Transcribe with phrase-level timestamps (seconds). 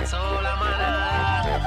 [0.00, 1.60] Comenzó la manada.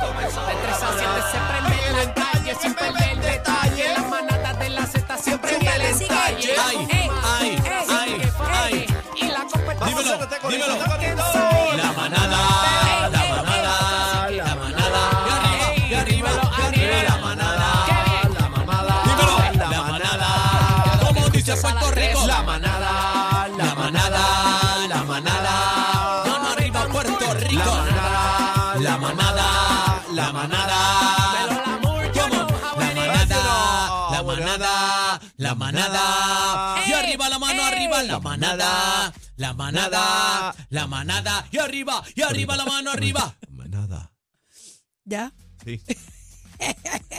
[0.00, 3.94] Comenzó De 3 a 7 se prende en la calle sin perder detalle.
[3.94, 6.56] La manada de la Z siempre en el entalle.
[6.58, 6.88] Ay,
[7.22, 8.86] ay, ay, ay.
[9.14, 9.86] Y la competencia.
[9.86, 11.76] Dímelo, dímelo.
[11.76, 12.51] La manada,
[30.42, 32.10] manada, la manada.
[32.12, 32.46] ¿Cómo?
[32.62, 36.84] La manada, la manada, la manada.
[36.86, 39.12] Y arriba la mano, arriba la manada.
[39.36, 41.46] La manada, la manada.
[41.50, 43.36] Y arriba, y arriba la mano, arriba.
[43.50, 44.12] Manada.
[45.04, 45.32] Ya.
[45.64, 45.80] Sí.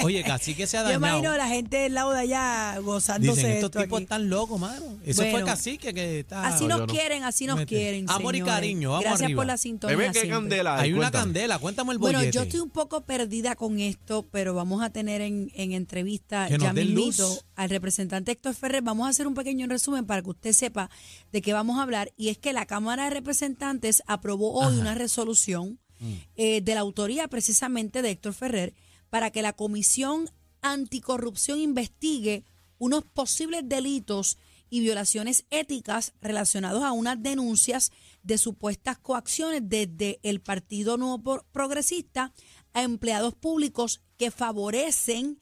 [0.03, 1.35] Oye, casi que se ha Yo imagino dañado.
[1.35, 4.03] a la gente del lado de allá gozándose Dicen, de estos esto tipos aquí.
[4.03, 4.97] están locos, mano.
[5.05, 6.45] Eso Bueno, fue cacique que está...
[6.47, 6.87] Así nos no.
[6.87, 7.67] quieren, así nos Mete.
[7.75, 8.09] quieren.
[8.09, 8.53] Amor y señores.
[8.55, 9.39] cariño, vamos Gracias arriba.
[9.39, 9.95] por la sintonía.
[9.95, 10.37] Bebé, ¿qué siempre.
[10.39, 11.23] candela Hay una Cuéntame.
[11.23, 12.17] candela, cuéntame el bollete.
[12.17, 16.47] Bueno, yo estoy un poco perdida con esto, pero vamos a tener en, en entrevista
[16.47, 17.45] Que nos ya den mismito luz.
[17.55, 18.81] al representante Héctor Ferrer.
[18.81, 20.89] Vamos a hacer un pequeño resumen para que usted sepa
[21.31, 22.11] de qué vamos a hablar.
[22.17, 24.81] Y es que la Cámara de Representantes aprobó hoy Ajá.
[24.81, 25.79] una resolución
[26.35, 28.73] eh, de la autoría precisamente de Héctor Ferrer
[29.13, 30.27] para que la Comisión
[30.63, 32.45] Anticorrupción investigue
[32.79, 34.39] unos posibles delitos
[34.71, 37.91] y violaciones éticas relacionados a unas denuncias
[38.23, 42.33] de supuestas coacciones desde el Partido Nuevo Pro- Progresista
[42.73, 45.39] a empleados públicos que favorecen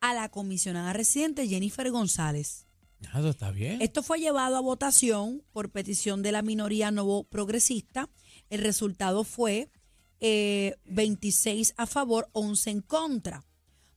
[0.00, 2.66] a la comisionada residente Jennifer González.
[3.02, 3.80] Eso está bien.
[3.82, 8.10] Esto fue llevado a votación por petición de la minoría nuevo progresista.
[8.50, 9.70] El resultado fue
[10.24, 13.44] eh, 26 a favor, 11 en contra.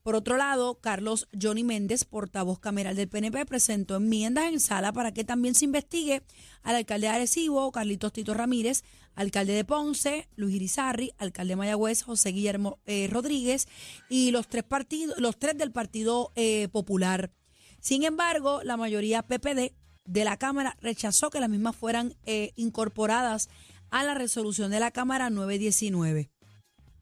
[0.01, 5.13] Por otro lado, Carlos Johnny Méndez, portavoz cameral del PNP, presentó enmiendas en sala para
[5.13, 6.23] que también se investigue
[6.63, 8.83] al alcalde de Arecibo, Carlitos Tito Ramírez,
[9.15, 13.67] alcalde de Ponce, Luis Irizarri, alcalde de Mayagüez, José Guillermo eh, Rodríguez
[14.09, 17.31] y los tres partidos, los tres del Partido eh, Popular.
[17.79, 19.73] Sin embargo, la mayoría PPD
[20.05, 23.49] de la Cámara rechazó que las mismas fueran eh, incorporadas
[23.95, 26.29] a la resolución de la Cámara 919.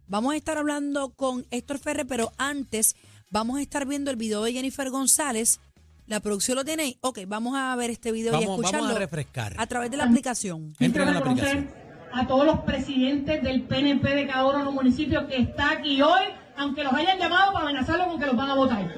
[0.06, 2.96] Vamos a estar hablando con Héctor Ferrer, pero antes
[3.31, 5.59] vamos a estar viendo el video de Jennifer González.
[6.06, 6.98] La producción lo tiene ahí.
[7.02, 9.56] Ok, vamos a ver este video y Vamos, vamos escucharlo a refrescar.
[9.58, 10.76] a través de la aplicación.
[10.80, 11.72] Entren en la aplicación.
[12.14, 16.00] a todos los presidentes del PNP de cada uno de los municipios que está aquí
[16.00, 16.22] hoy,
[16.58, 18.81] aunque los hayan llamado para amenazarlos con que los van a votar.
[18.84, 18.94] ¡Ea!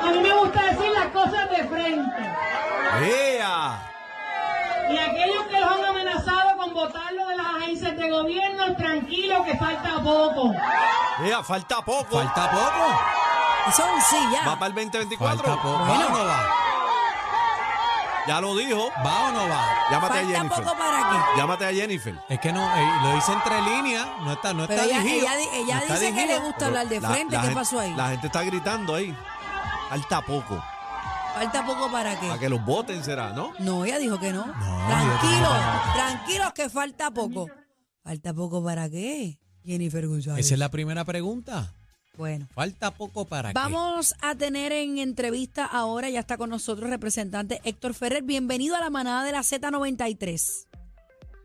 [0.00, 2.22] A mí me gusta decir las cosas de frente.
[4.90, 7.46] Y aquellos que los han amenazado con votarlo de las
[8.02, 10.52] de gobierno, tranquilo que falta poco.
[11.44, 12.18] Falta poco.
[12.18, 13.00] Falta poco.
[13.68, 14.48] Eso es un sí, ya.
[14.48, 15.42] ¿Va para el 2024?
[15.44, 15.78] Falta poco.
[15.84, 16.46] ¿Va o no va?
[18.26, 18.88] Ya lo dijo.
[19.04, 19.68] ¿Va o no va?
[19.90, 20.64] Llámate a Jennifer.
[20.64, 21.38] poco para qué.
[21.38, 22.14] Llámate a Jennifer.
[22.28, 25.26] Es que no, eh, lo dice entre líneas, no está, no Pero está ella, dirigido.
[25.26, 26.42] ella, di- ella No está dice que le dirigido.
[26.46, 27.34] gusta hablar de La- frente.
[27.34, 27.94] la ¿Qué gente- pasó ahí?
[27.94, 29.16] La gente está gritando ahí.
[29.88, 30.64] Falta poco.
[31.34, 32.26] Falta poco para qué.
[32.28, 33.52] Para que los voten será, ¿no?
[33.58, 34.44] No, ella dijo que no.
[34.44, 35.92] ella tranquilos, dijo que no.
[35.94, 37.46] tranquilos que falta poco.
[38.02, 39.38] ¿Falta poco para qué?
[39.64, 40.44] Jennifer González.
[40.44, 41.72] Esa es la primera pregunta.
[42.16, 42.48] Bueno.
[42.52, 43.54] Falta poco para qué.
[43.54, 48.22] Vamos a tener en entrevista ahora, ya está con nosotros el representante Héctor Ferrer.
[48.22, 50.66] Bienvenido a la manada de la Z93.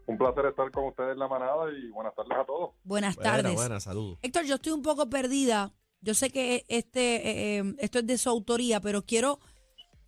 [0.07, 2.71] Un placer estar con ustedes en la manada y buenas tardes a todos.
[2.83, 3.53] Buenas Buena, tardes.
[3.55, 4.17] buena, saludos.
[4.21, 5.73] Héctor, yo estoy un poco perdida.
[6.01, 9.39] Yo sé que este eh, eh, esto es de su autoría, pero quiero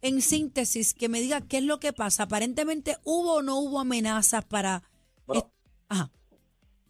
[0.02, 2.24] en síntesis que me diga qué es lo que pasa.
[2.24, 4.84] Aparentemente hubo o no hubo amenazas para...
[5.26, 5.52] Bueno.
[5.90, 6.10] Ajá.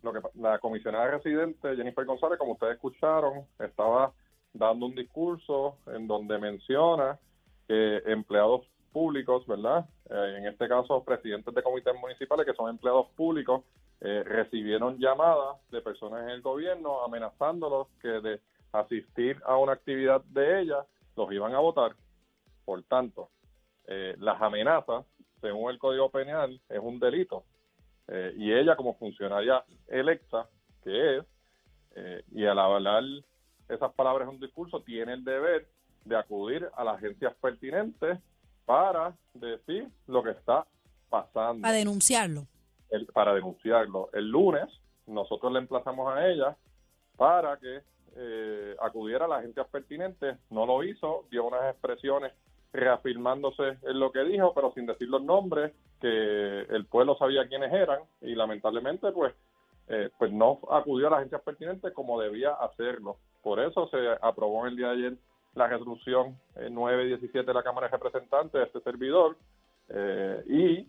[0.01, 4.13] Lo que, la comisionada residente Jennifer González, como ustedes escucharon, estaba
[4.53, 7.19] dando un discurso en donde menciona
[7.67, 9.85] que empleados públicos, ¿verdad?
[10.09, 13.63] Eh, en este caso, presidentes de comités municipales, que son empleados públicos,
[14.01, 18.39] eh, recibieron llamadas de personas en el gobierno amenazándolos que de
[18.71, 20.85] asistir a una actividad de ella
[21.15, 21.95] los iban a votar.
[22.65, 23.29] Por tanto,
[23.87, 25.05] eh, las amenazas,
[25.41, 27.43] según el Código Penal, es un delito.
[28.11, 30.47] Eh, y ella, como funcionaria electa,
[30.83, 31.25] que es,
[31.95, 33.03] eh, y al hablar
[33.67, 35.67] esas palabras en un discurso, tiene el deber
[36.05, 38.17] de acudir a las agencias pertinentes
[38.65, 40.65] para decir lo que está
[41.09, 42.47] pasando, Para denunciarlo.
[42.89, 44.09] el- para denunciarlo.
[44.13, 44.67] El lunes
[45.05, 46.55] nosotros le emplazamos a ella
[47.17, 47.81] para que
[48.15, 50.35] eh, acudiera a las agencias pertinentes.
[50.49, 52.33] No lo hizo, dio unas expresiones
[52.73, 57.73] reafirmándose en lo que dijo, pero sin decir los nombres, que el pueblo sabía quiénes
[57.73, 59.33] eran y lamentablemente pues
[59.87, 63.17] eh, pues no acudió a las agencias pertinentes como debía hacerlo.
[63.41, 65.13] Por eso se aprobó el día de ayer
[65.55, 69.35] la resolución eh, 917 de la Cámara de Representantes de este servidor
[69.89, 70.87] eh, y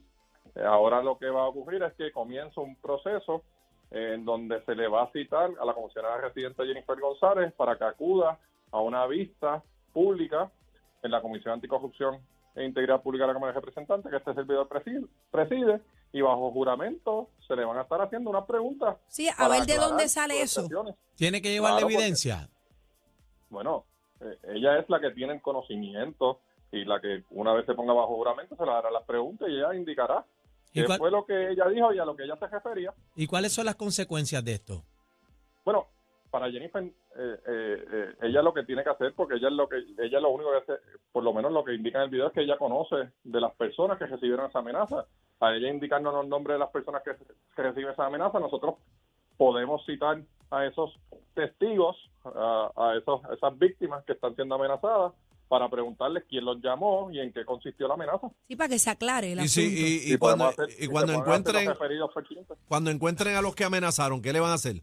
[0.55, 3.43] Eh, Ahora lo que va a ocurrir es que comienza un proceso
[3.91, 7.76] eh, en donde se le va a citar a la comisionada residente Jennifer González para
[7.76, 8.38] que acuda
[8.71, 9.62] a una vista
[9.93, 10.50] pública
[11.02, 12.19] en la Comisión Anticorrupción
[12.55, 15.81] e Integridad Pública de la Cámara de Representantes, que este servidor preside, preside,
[16.12, 18.97] y bajo juramento se le van a estar haciendo unas preguntas.
[19.08, 20.67] Sí, a ver de dónde sale eso.
[21.14, 22.49] Tiene que llevar Claro, la porque- evidencia.
[23.49, 23.85] Bueno,
[24.20, 26.41] eh, ella es la que tiene el conocimiento
[26.73, 29.52] y la que una vez se ponga bajo juramento se le dará las preguntas y
[29.56, 30.25] ella indicará
[30.73, 32.93] ¿Y qué cuál- fue lo que ella dijo y a lo que ella se refería.
[33.17, 34.85] ¿Y cuáles son las consecuencias de esto?
[35.64, 35.87] Bueno,
[36.31, 39.69] para Jennifer, eh, eh, eh, ella lo que tiene que hacer, porque ella es lo
[39.69, 42.29] que ella lo único que hace, por lo menos lo que indica en el video
[42.29, 45.07] es que ella conoce de las personas que recibieron esa amenaza.
[45.41, 47.12] A ella indicarnos los nombres de las personas que,
[47.57, 48.75] que reciben esa amenaza, nosotros
[49.37, 50.21] podemos citar
[50.51, 50.93] a esos
[51.35, 55.12] testigos, a, a esos, a esas víctimas que están siendo amenazadas,
[55.49, 58.29] para preguntarles quién los llamó y en qué consistió la amenaza.
[58.47, 59.81] Sí, para que se aclare el Y, sí, asunto.
[59.81, 61.69] y, y cuando, hacer- y se cuando encuentren
[62.69, 64.83] cuando encuentren a los que amenazaron, ¿qué le van a hacer?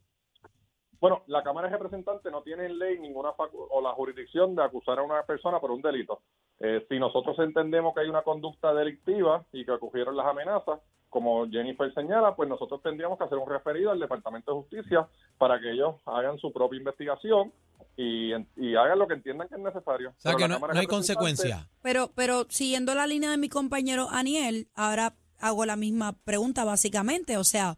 [0.99, 4.63] Bueno, la Cámara de Representantes no tiene en ley ninguna facu- o la jurisdicción de
[4.63, 6.21] acusar a una persona por un delito.
[6.59, 10.79] Eh, si nosotros entendemos que hay una conducta delictiva y que ocurrieron las amenazas,
[11.09, 15.07] como Jennifer señala, pues nosotros tendríamos que hacer un referido al Departamento de Justicia
[15.37, 17.53] para que ellos hagan su propia investigación
[17.95, 20.09] y, y hagan lo que entiendan que es necesario.
[20.09, 21.69] O sea, Pero que no, no hay consecuencia.
[21.81, 27.37] Pero, pero siguiendo la línea de mi compañero Aniel, ahora hago la misma pregunta básicamente.
[27.37, 27.77] O sea,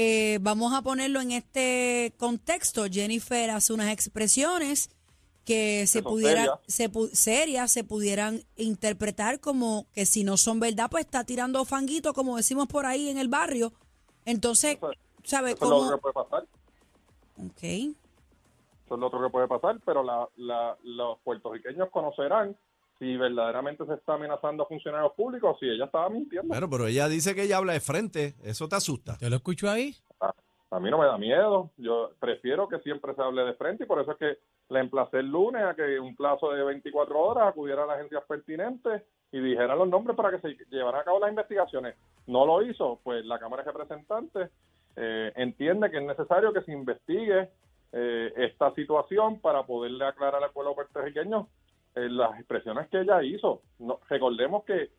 [0.00, 2.84] eh, vamos a ponerlo en este contexto.
[2.88, 4.90] Jennifer hace unas expresiones
[5.44, 6.58] que se pudieran, serias.
[6.68, 11.64] se pu- serias, se pudieran interpretar como que si no son verdad, pues está tirando
[11.64, 13.72] fanguito, como decimos por ahí en el barrio.
[14.24, 14.92] Entonces, Eso-
[15.24, 15.86] ¿sabe Eso es lo cómo?
[15.86, 16.46] otro que puede pasar.
[17.44, 17.62] Ok.
[17.64, 22.56] Eso es lo otro que puede pasar, pero la, la- los puertorriqueños conocerán
[22.98, 26.48] si verdaderamente se está amenazando a funcionarios públicos o si ella estaba mintiendo.
[26.48, 28.34] Bueno, pero ella dice que ella habla de frente.
[28.42, 29.16] ¿Eso te asusta?
[29.16, 29.94] ¿Te lo escucho ahí?
[30.70, 31.70] A mí no me da miedo.
[31.76, 35.20] Yo prefiero que siempre se hable de frente y por eso es que la emplacé
[35.20, 39.02] el lunes a que en un plazo de 24 horas acudiera a las agencias pertinentes
[39.32, 41.96] y dijera los nombres para que se llevaran a cabo las investigaciones.
[42.26, 44.50] No lo hizo, pues la Cámara de Representantes
[44.96, 47.48] eh, entiende que es necesario que se investigue
[47.92, 51.48] eh, esta situación para poderle aclarar al pueblo puertorriqueño
[51.98, 53.62] eh, las expresiones que ella hizo.
[53.78, 54.90] No, recordemos que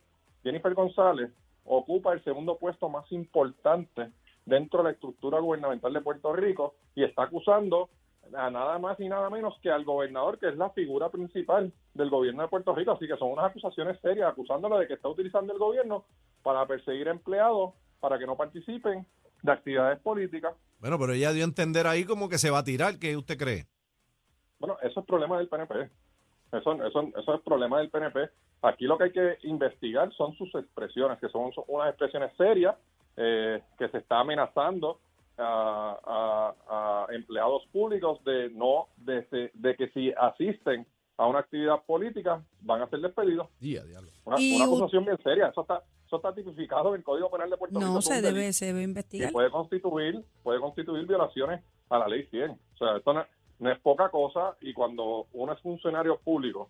[0.43, 1.31] Jennifer González
[1.65, 4.11] ocupa el segundo puesto más importante
[4.45, 7.89] dentro de la estructura gubernamental de Puerto Rico y está acusando
[8.35, 12.09] a nada más y nada menos que al gobernador, que es la figura principal del
[12.09, 12.91] gobierno de Puerto Rico.
[12.91, 16.05] Así que son unas acusaciones serias, acusándolo de que está utilizando el gobierno
[16.43, 19.05] para perseguir empleados para que no participen
[19.41, 20.55] de actividades políticas.
[20.79, 22.99] Bueno, pero ella dio a entender ahí como que se va a tirar.
[22.99, 23.67] ¿Qué usted cree?
[24.59, 25.89] Bueno, eso es problema del PNP.
[26.51, 28.29] Eso, eso, eso es problema del PNP.
[28.63, 32.75] Aquí lo que hay que investigar son sus expresiones, que son, son unas expresiones serias,
[33.17, 34.99] eh, que se está amenazando
[35.37, 40.85] a, a- a empleados públicos de no de, se- de que si asisten
[41.17, 43.47] a una actividad política van a ser despedidos.
[43.59, 44.09] Día, diablo.
[44.25, 45.47] Una, Y una acusación bien seria.
[45.47, 47.91] Eso está eso está tipificado en el Código Penal de Puerto Rico.
[47.91, 49.31] No se debe, se debe y investigar.
[49.31, 52.49] puede constituir puede constituir violaciones a la ley 100.
[52.51, 53.23] O sea, esto no,
[53.59, 56.69] no es poca cosa y cuando uno es funcionario público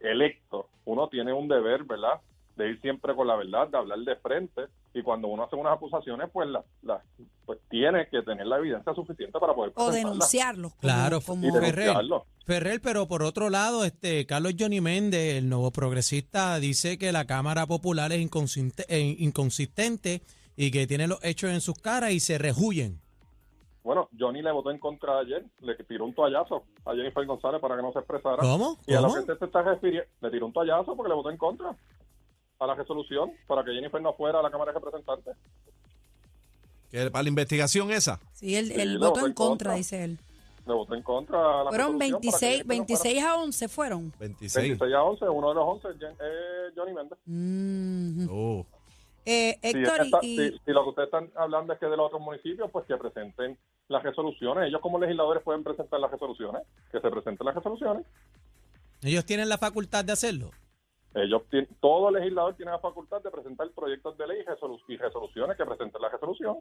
[0.00, 2.20] electo, uno tiene un deber, ¿verdad?
[2.56, 4.62] De ir siempre con la verdad, de hablar de frente
[4.94, 7.02] y cuando uno hace unas acusaciones, pues la, la-
[7.44, 10.72] pues tiene que tener la evidencia suficiente para poder O denunciarlos.
[10.72, 11.88] como- Claro, como- Ferrer.
[12.44, 17.26] Ferrer, pero por otro lado, este Carlos Johnny Méndez, el nuevo progresista, dice que la
[17.26, 20.22] Cámara Popular es inconsistente, eh, inconsistente
[20.56, 23.00] y que tiene los hechos en sus caras y se rehuyen.
[23.86, 27.76] Bueno, Johnny le votó en contra ayer, le tiró un toallazo a Jennifer González para
[27.76, 28.38] que no se expresara.
[28.38, 28.78] ¿Cómo?
[28.84, 29.14] Y a lo ¿Cómo?
[29.14, 31.74] que usted se está refiriendo, le tiró un toallazo porque le votó en contra
[32.58, 35.36] a la resolución para que Jennifer no fuera a la Cámara de Representantes.
[36.90, 38.18] ¿Que ¿Para la investigación esa?
[38.32, 39.74] Sí, el, Sí, el le voto votó en contra, contra.
[39.74, 40.18] dice él.
[40.66, 43.02] Le votó en contra a la Fueron resolución para que 26, Jennifer no fuera.
[43.04, 44.12] 26 a 11 fueron.
[44.18, 44.64] 26.
[44.78, 47.18] 26 a 11, uno de los 11 es Jen- es Johnny Méndez.
[47.26, 48.26] Mm.
[48.30, 48.66] Oh.
[49.26, 51.78] Eh, Si, es que Héctor, está- y, si- si lo que ustedes están hablando es
[51.80, 54.68] que de los otros municipios, pues que presenten las resoluciones.
[54.68, 58.06] Ellos como legisladores pueden presentar las resoluciones, que se presenten las resoluciones.
[59.02, 60.50] Ellos tienen la facultad de hacerlo.
[61.14, 64.96] Ellos tien- todo legislador tiene la facultad de presentar proyectos de ley y, resolu- y
[64.96, 66.58] resoluciones que presenten la resolución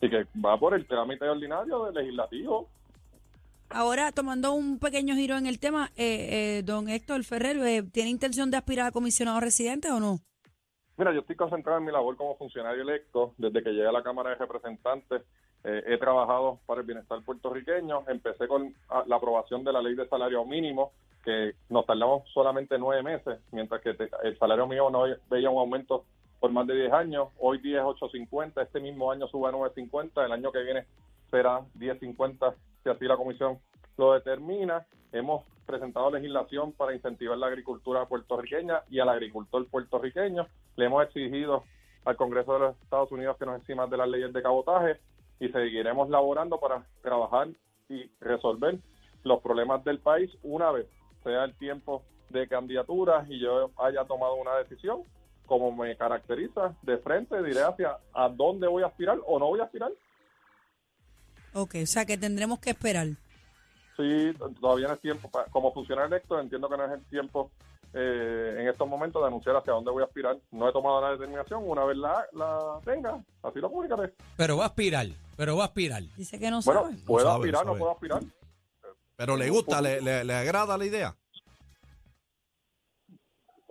[0.00, 2.68] y que va por el trámite ordinario del legislativo.
[3.70, 8.10] ahora tomando un pequeño giro en el tema, eh, eh, don Héctor Ferrer, eh, ¿tiene
[8.10, 10.18] intención de aspirar a comisionado residente o no?
[11.02, 13.32] Mira, yo estoy concentrado en mi labor como funcionario electo.
[13.36, 15.22] Desde que llegué a la Cámara de Representantes
[15.64, 18.04] eh, he trabajado para el bienestar puertorriqueño.
[18.06, 20.92] Empecé con ah, la aprobación de la ley de salario mínimo,
[21.24, 25.58] que nos tardamos solamente nueve meses, mientras que te- el salario mínimo no veía un
[25.58, 26.04] aumento
[26.38, 27.30] por más de 10 años.
[27.40, 30.84] Hoy día es 8.50, este mismo año sube a 9.50, el año que viene
[31.32, 32.54] será 10.50
[32.84, 33.58] si así la comisión
[33.96, 34.86] lo determina.
[35.10, 35.42] Hemos
[36.10, 40.46] legislación para incentivar la agricultura puertorriqueña y al agricultor puertorriqueño.
[40.76, 41.64] Le hemos exigido
[42.04, 44.98] al Congreso de los Estados Unidos que nos encima de las leyes de cabotaje
[45.38, 47.48] y seguiremos laborando para trabajar
[47.88, 48.78] y resolver
[49.24, 50.86] los problemas del país una vez
[51.22, 55.02] sea el tiempo de candidaturas y yo haya tomado una decisión
[55.46, 59.60] como me caracteriza de frente diré hacia a dónde voy a aspirar o no voy
[59.60, 59.92] a aspirar
[61.54, 63.08] Ok, o sea que tendremos que esperar.
[64.02, 67.50] Sí todavía no es tiempo pa- como funcionario electo entiendo que no es el tiempo
[67.94, 71.10] eh, en estos momentos de anunciar hacia dónde voy a aspirar no he tomado la
[71.12, 75.06] determinación una vez la, la tenga así lo comunicaré Pero va a aspirar,
[75.36, 76.02] pero va a aspirar.
[76.16, 76.96] Dice que no bueno sabe.
[77.06, 77.78] puedo sabe, aspirar no sabe.
[77.78, 78.22] puedo aspirar
[79.16, 81.14] Pero le gusta, le, le, le agrada la idea.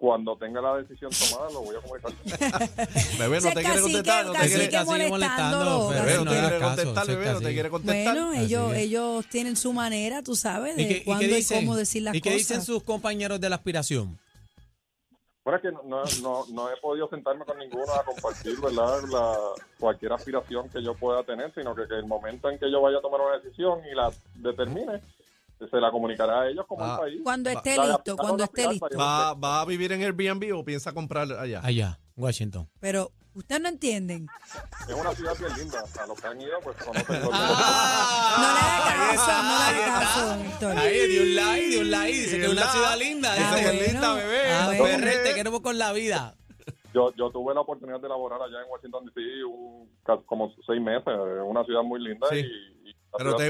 [0.01, 2.12] Cuando tenga la decisión tomada lo voy a comunicar
[3.20, 4.25] Bebé, no te quiere contestar.
[4.25, 8.15] No te quiere, Ferrer, bebé, no no te quiere contestar, bebé, no te quiere contestar.
[8.15, 11.36] Bueno, ellos, ellos tienen su manera, tú sabes, de ¿Y qué, y cuándo qué y,
[11.36, 12.39] dicen, cómo decir las ¿Y qué cosas.
[12.39, 14.17] dicen sus compañeros de la aspiración?
[15.43, 19.03] Bueno, es que no, no, no, no he podido sentarme con ninguno a compartir, ¿verdad?
[19.12, 19.38] La,
[19.79, 22.98] cualquier aspiración que yo pueda tener, sino que, que el momento en que yo vaya
[22.98, 25.00] a tomar una decisión y la determine,
[25.70, 26.94] se la comunicará a ellos como Ah.
[26.96, 27.20] el país.
[27.24, 28.88] Cuando esté La listo, cuando esté listo.
[28.98, 31.62] ¿Va, ¿Va a vivir en Airbnb o piensa comprar allá?
[31.63, 32.70] Allá, Washington.
[32.80, 34.27] Pero ustedes no entienden.
[34.88, 35.84] Es una ciudad bien linda.
[36.01, 40.00] A los que han ido, pues conocen los No le haga caso, no le haga
[40.00, 40.68] caso.
[40.80, 42.18] Ahí, de un like, de un like.
[42.18, 43.34] Dice que es una ciudad linda.
[43.34, 44.51] Dice Ah, que es linda, bebé.
[44.51, 44.86] Ah, bueno.
[44.86, 46.36] Ferrer, te queremos con la vida.
[46.94, 49.46] Yo, yo tuve la oportunidad de laborar allá en Washington D.C.
[49.46, 49.89] un-
[50.25, 51.08] como seis meses.
[51.08, 52.39] Es una ciudad muy linda Sí.
[52.39, 53.48] y, Pero te, Y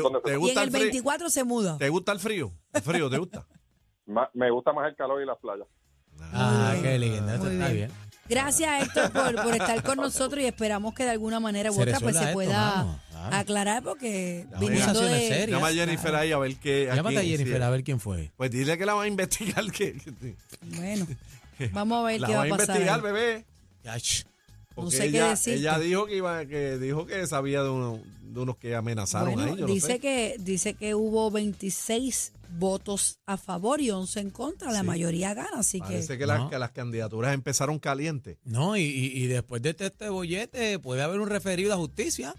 [0.50, 0.84] en el el frío.
[0.84, 1.78] 24 se muda.
[1.78, 2.52] ¿Te gusta el frío?
[2.74, 3.46] ¿El frío te gusta?
[4.34, 5.68] me gusta más el calor y las playas.
[6.34, 7.34] Ah, qué lindo.
[7.34, 7.74] Está bien.
[7.74, 7.92] bien.
[8.30, 12.00] Gracias, Héctor, por, por estar con nosotros y esperamos que de alguna manera u otra
[12.00, 13.36] pues se esto, pueda mano, claro.
[13.36, 15.28] aclarar porque La viniendo de...
[15.28, 15.56] seria.
[15.56, 16.86] Llama a Jennifer ahí a ver qué.
[16.94, 17.64] Llámate a quién- Jennifer sí.
[17.64, 18.32] a ver quién fue.
[18.38, 19.70] Pues dile que la va a investigar.
[19.72, 21.08] Que, que- Bueno,
[21.74, 22.76] vamos a ver la qué va va a a pasar.
[22.78, 23.02] investigar, ahí.
[23.02, 23.46] bebé.
[23.84, 24.24] Yach.
[24.76, 25.60] Porque sé qué ella, decirte.
[25.60, 29.56] ella dijo que iba, que dijo que sabía de, uno- de unos que amenazaron Bueno.
[29.58, 30.00] Yo no dice sé.
[30.00, 34.86] que dice que hubo 26 votos a favor y 11 en contra, la Sí.
[34.86, 36.50] mayoría gana, así Parece que que, las- No.
[36.50, 38.38] que las candidaturas empezaron calientes.
[38.44, 42.34] No, y, y, y después de este, este bollete puede haber un referido a justicia.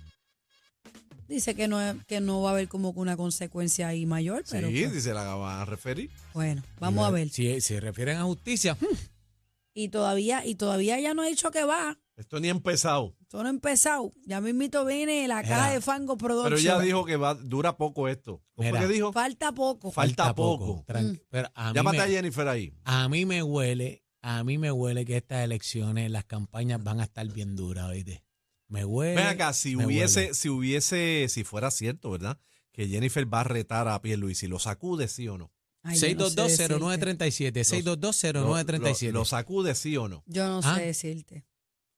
[1.28, 4.68] dice que no que no va a haber como que una consecuencia ahí mayor, pero
[4.68, 6.10] sí, pues, dice la van a referir.
[6.34, 7.30] bueno, vamos a ver.
[7.30, 8.86] Si se refieren a justicia, hmm,
[9.74, 11.98] Y todavía y todavía ya no ha dicho que va.
[12.22, 13.14] Esto ni ha empezado.
[13.20, 14.10] Esto no ha empezado.
[14.26, 16.44] Ya mismito viene la caja de Fango Production.
[16.50, 18.42] Pero ella dijo que va, dura poco esto.
[18.54, 18.80] ¿Cómo fue Mira.
[18.80, 19.12] que dijo?
[19.12, 19.90] Falta poco.
[19.92, 20.84] Falta poco.
[20.86, 21.18] Tran- Mm.
[21.30, 22.72] Pero a Llámate me, a Jennifer ahí.
[22.84, 27.04] a mí me huele, a mí me huele que estas elecciones, las campañas van a
[27.04, 28.24] estar bien duras, ¿oíste?
[28.68, 29.16] Me huele.
[29.16, 30.34] Ven acá, si hubiese, huele.
[30.34, 32.38] si hubiese, si fuera cierto, ¿verdad?
[32.72, 35.52] Que Jennifer va a retar a Pierluisi, ¿lo sacude sí o no?
[35.82, 36.74] Ay, yo no sé decirte.
[36.78, 39.12] 6220937, 6220937.
[39.12, 40.22] ¿Lo, lo sacude sí o no?
[40.26, 40.76] Yo no Ah.
[40.76, 41.44] sé decirte.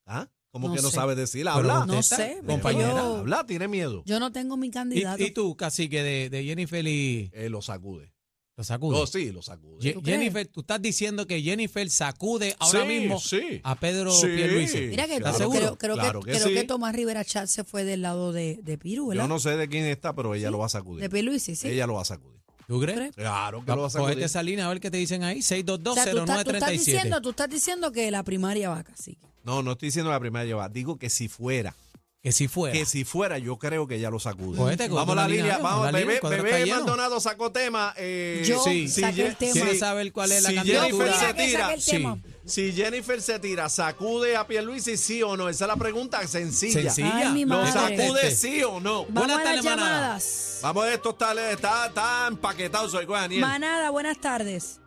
[0.07, 0.29] ¿Ah?
[0.51, 0.95] ¿Cómo No que no sé.
[0.95, 1.49] sabe decir?
[1.49, 1.85] Habla.
[1.87, 2.91] No sé, compañera.
[2.91, 4.03] yo- Habla, tiene miedo.
[4.07, 5.21] Yo no tengo mi candidato.
[5.23, 8.13] ¿Y, y tú, cacique de, de Jennifer y Eh, lo sacude.
[8.57, 8.97] lo sacude?
[8.97, 10.01] No, sí, lo sacude.
[10.05, 13.61] Jennifer, tú estás diciendo que Jennifer sacude ahora Sí, mismo sí.
[13.65, 14.29] a Pedro Sí.
[14.29, 14.81] Pierluisi.
[14.83, 15.77] Mira que Claro, creo, seguro?
[15.77, 18.79] creo, Claro que, que creo que Tomás Rivera Chat se fue del lado de, de
[18.79, 19.25] Piru, ¿verdad?
[19.25, 21.03] Yo no sé de quién está, pero ella lo va a sacudir.
[21.03, 21.67] De Pierluisi, sí.
[21.67, 22.39] Ella lo va a sacudir.
[22.69, 23.13] ¿Tú crees?
[23.17, 24.11] Claro que lo va a sacudir.
[24.15, 25.41] Cogete esa línea a ver qué te dicen ahí.
[25.41, 26.71] O sea, tú, estás, tú, estás 6220937.
[26.71, 29.19] diciendo, tú estás diciendo que la primaria va casi.
[29.45, 30.69] No, no estoy diciendo la primera llevada.
[30.69, 31.75] Digo que si fuera,
[32.23, 32.73] que si fuera.
[32.73, 34.57] que si fuera, yo creo que ella lo sacude.
[34.57, 36.67] Cogete, cogete vamos a la línea vamos, a la línea, bebé, bebé.
[36.71, 37.93] Maldonado sacó tema.
[37.99, 38.89] eh, Yo sí.
[38.89, 39.53] saqué Ye- el tema.
[39.53, 41.13] ¿Quieres saber cuál es la si candidatura?
[41.13, 42.05] Jennifer se tira, saqué sí.
[42.47, 45.51] si Jennifer se tira, ¿sacude a Pierluisi sí o no?
[45.51, 46.81] Esa es la pregunta sencilla.
[46.91, 47.29] Sencilla.
[47.29, 47.73] Ay, mi ¿Lo madre.
[47.99, 49.05] sacude sí o no?
[49.05, 50.59] Vamos Buenas a tardes, llamadas.
[50.63, 53.43] Vamos, esto está, está, está empaquetado, soy con Daniel.
[53.43, 54.81] Manada, buenas tardes.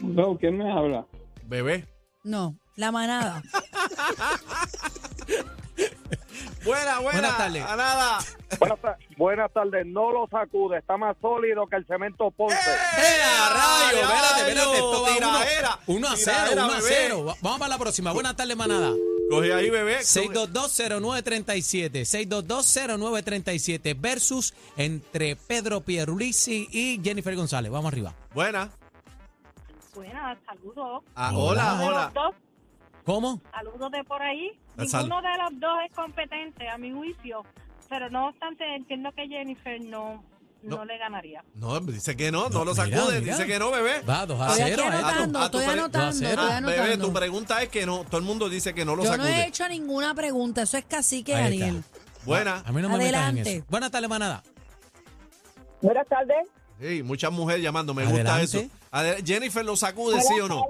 [0.00, 1.06] No, ¿quién me habla?
[1.46, 1.86] Bebé.
[2.24, 3.42] No, la manada.
[6.64, 7.20] Buena, buena.
[7.20, 7.62] Buenas tardes.
[7.64, 8.18] A nada.
[8.58, 9.84] Buenas, ta- buenas tardes.
[9.86, 12.56] No lo sacude, está más sólido que el cemento Ponce.
[12.56, 13.98] ¡Eh, a rayo!
[14.00, 14.72] Espérate, espérate.
[14.74, 15.78] Esto va Tiraera.
[15.86, 16.88] 1 a 0, Tiraera, 1 a bebé.
[17.08, 17.24] 0.
[17.26, 18.12] Va- Vamos para la próxima.
[18.12, 18.92] Buenas tardes, manada.
[19.30, 19.98] Coge ahí, bebé.
[20.00, 27.70] 6220937, 6220937 versus entre Pedro Pierluisi y Jennifer González.
[27.70, 28.14] Vamos arriba.
[28.32, 28.70] Buena.
[29.94, 31.02] Buenas, saludos.
[31.14, 31.74] Ah, Hola.
[31.74, 32.30] hola, hola.
[33.04, 33.40] ¿Cómo?
[33.52, 34.50] saludos de por ahí.
[34.88, 37.42] Sal- Ninguno de los dos es competente, a mi juicio.
[37.88, 40.24] Pero no obstante, entiendo que Jennifer no
[40.62, 40.84] no, No.
[40.86, 41.44] le ganaría.
[41.56, 43.36] No, dice que no, no, No, lo sacude, mira.
[43.36, 44.00] dice que no, bebé.
[44.00, 44.82] Va, 2 a Estoy aquí 0.
[44.84, 44.96] eh.
[44.96, 48.16] anotando, a tu- a tu estoy anotando, Ah, bebé, tu pregunta es que no, todo
[48.16, 49.28] el mundo dice que no lo Yo sacude.
[49.30, 51.32] no he hecho ninguna pregunta, eso es cacique.
[51.32, 51.84] Daniel.
[52.24, 52.62] Buena.
[52.64, 53.56] A mí no me metan en Adelante.
[53.58, 53.66] eso.
[53.68, 54.42] Buenas tardes, manada.
[55.82, 56.48] Buenas tardes.
[56.80, 58.62] Sí, muchas mujeres llamando, me gusta eso.
[58.90, 60.64] Adel- Jennifer, ¿lo sacude sí o no?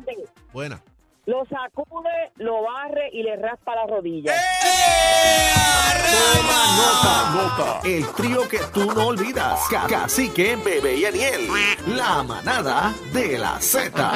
[0.53, 0.83] Buena.
[1.27, 4.35] Lo sacude, lo barre y le raspa la rodilla.
[6.11, 7.89] Toma nota, nota.
[7.89, 9.61] El trío que tú no olvidas.
[9.71, 11.49] Ca- Cacique, Bebé y Aniel.
[11.87, 14.13] La manada de la Z.